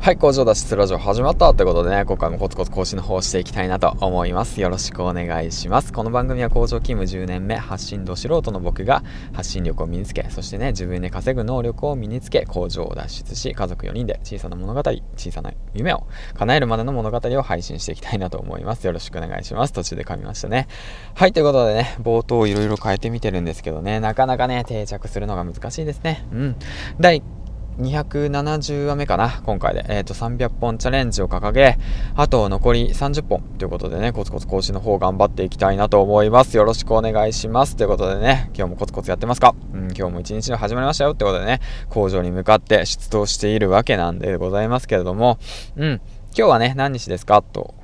[0.00, 4.58] はい、工場脱出ラジオ始まったということでね、今回もコツコツ更新の方をしていきたいなと思います。
[4.58, 5.92] よろしくお願いします。
[5.92, 9.02] この番組は工場勤務10年目、発信度素人の僕が
[9.34, 14.80] 発信力を身につけ、そしてね、自分で稼ぐ能力を身につけ、工場を脱出し、家族4人で小さな物語、
[15.18, 18.86] 小さな夢を叶えるまでの物語を配信していきたいなと思います。
[18.86, 19.74] よろしくお願いします。
[19.74, 20.66] 途中で噛みましたね。
[21.12, 26.26] はい、ということでね、冒頭いろいろ変えてみてるんですけどね、なかなかね、定着するのが難しいですね。
[26.32, 26.56] うん。
[27.80, 29.84] 270話目かな、今回で。
[29.88, 31.78] えっ、ー、と、300本チャレンジを掲げ、
[32.14, 36.56] あと残り30本ということでね、コツコツ更新の方頑張っていきたいなと思います。
[36.56, 37.76] よろしくお願いします。
[37.76, 39.54] ということでね、今日もコツコツやってますか？
[39.72, 45.38] うん、今日も一日の始まりましたよってことでね、工場に向かって出動しているわけなんでございますけれども、
[45.76, 46.00] うん、
[46.36, 47.42] 今日はね、何日ですか？
[47.42, 47.74] と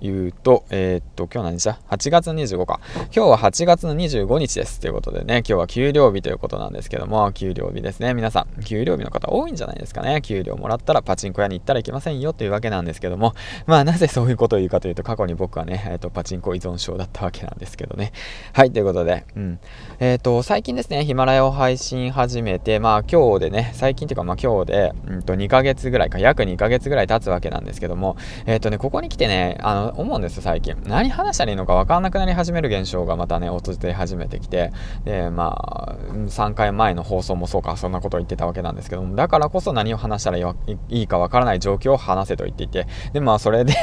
[0.00, 2.80] 言うと、えー、っと、今日何日だ ?8 月25か。
[3.14, 4.80] 今日は8月の25日です。
[4.80, 8.14] ということでね、今日は給料日ということなんですけども、給料日ですね。
[8.14, 10.20] 皆さん、給料日の方多いんじゃないですかね。
[10.22, 13.34] 給料もらったらパチンコ屋に行ったらいけませんよというわけなんですけども、
[13.66, 18.12] まあなぜそういうことを言うかというと、過去に僕はね、えー、っと、パチンコ依存症だったわけなんですけどね。
[18.52, 19.58] はい、ということで、うん。
[20.00, 30.76] えー、っと、最近ですね、ヒマラヤを配信始めて、まあ今日でね、最近というかまあ今日で、うんと2ヶ月ぐらいか、約2ヶ月ぐらい経つわけなんですけども、えっとね、ここに来てね、あの、思うんですよ、最近。
[30.86, 34.72] 何話したらいいのか分かんなくなり始める現象がまたね訪れ始めてきて。
[35.04, 39.14] でまあ3回前の放送もそうかそんなことを言ってたわけなんですけども。
[39.14, 40.42] だからこそ何を話したらい
[40.88, 42.86] いか分からない状況を話せと言っていて。
[43.12, 43.74] でまあそれで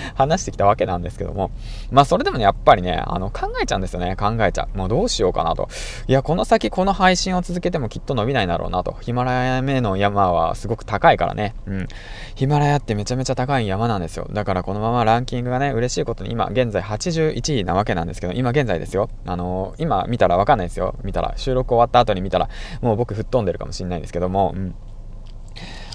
[0.14, 1.50] 話してきたわけなんですけども、
[1.90, 4.78] まあそれでもね、やっぱりね、あの考えちゃうんですよね、考えちゃう。
[4.78, 5.68] もうどうしようかなと。
[6.06, 8.96] いや、この先この配信を続けてもきっと伸びないだろうなと。
[9.00, 11.54] ヒマラヤ目の山はすごく高いからね。
[11.66, 11.88] うん。
[12.34, 14.28] ヒマラヤってめちゃめちゃ高い山なんですよ。
[14.32, 19.10] だからこのままランキングがね、嬉しいことに今現在81位なわけなんですけど、今現在ですよ。
[19.26, 20.94] あのー、今見たらわかんないですよ。
[21.02, 22.48] 見たら、収録終わった後に見たら、
[22.80, 24.74] もう僕吹っ飛んでるかもしれないんですけども、うん。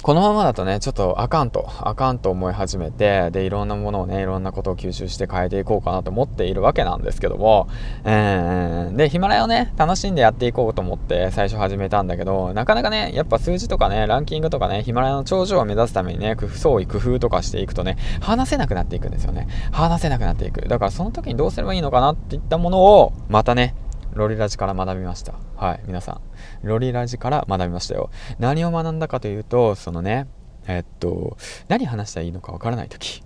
[0.04, 7.70] このままだとね、ちょっとあかんと、あかんと思い始めて、で、いろんなものをね、いろんなことを吸収して変えていこうかなと思っているわけなんですけども、
[8.04, 19.48] えー、で、ヒマラヤをね、楽しんでやっていこうと思って最初始めたんだけど、なかなかね、やっぱ数字とかね、ランキングとかね、ヒマラヤの頂上を目指すためにね、創意工夫とかしていくとね、話せなくなっていくんですよね。
[19.72, 20.68] 話せなくなっていく。
[20.68, 23.74] だからその時にどうすればいいのかなっていったものを、またね、
[24.16, 25.34] ロリラジから学びました。
[25.56, 26.68] はい、皆さん。
[26.68, 28.10] ロリラジから学びましたよ。
[28.40, 30.28] 何を学んだかというと、そのね、
[30.68, 31.38] えっと、
[31.68, 33.24] 何話したらいいのかわからない時。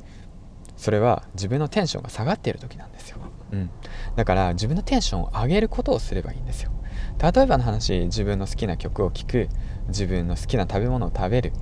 [0.75, 3.17] それは自分のテンションが下がっている時なんですよ。
[3.51, 3.69] うん。
[4.15, 6.71] だから自分のテンションを上げることをすればいいんですよ。
[7.19, 9.49] 例えばの話、自分の好きな曲を聴く、
[9.87, 11.53] 自分の好きな食べ物を食べる、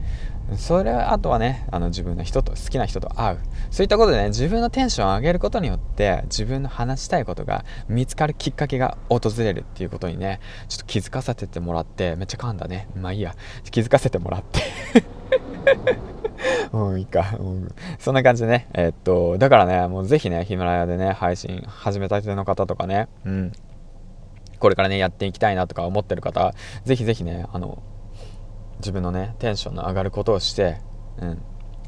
[0.57, 3.39] それはあとはねあの自分の人と好きな人と会う。
[3.71, 10.39] そういったことでね自分のテンションを上げることによって自分の話したいことが見つかるきっかけが訪れるっていうことにね
[10.69, 12.87] ちょっと気づかせてもらってめっちゃ噛んだね。
[12.95, 13.35] まあいいや。
[13.71, 14.61] 気づかせてもらって。
[16.71, 17.75] もう、いいか、うん。
[17.99, 23.51] そんな感じでね、えー、っと、だからね、もうぜひね、ヒマラヤでね、配信始めたての方とかね、うん、
[24.59, 26.53] これからね、やっていきたいなとか思ってる方、
[26.83, 27.81] ぜひぜひね、あの、
[28.85, 30.77] 自分のねテンションの上がることをして
[31.17, 31.41] うん。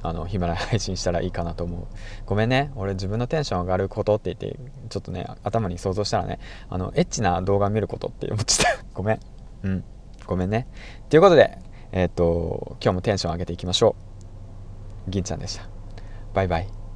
[0.04, 1.88] あのヒマラヤ配信したらいいかなと思う。
[2.26, 2.72] ごめんね。
[2.76, 4.60] 俺自分のテンション上がることって言って
[4.90, 8.86] ちょっとね頭に想像したらねあのエッチな動画見ることって思っちゃった。
[8.94, 9.20] ごめん。
[9.64, 9.84] うん。
[10.26, 10.68] ごめんね。
[11.10, 11.58] ということで
[11.92, 13.96] えっ、と今日もテンション上げていきましょ
[15.08, 15.12] う。
[15.12, 15.68] 銀ちゃんでした。
[16.34, 16.87] バイバイ。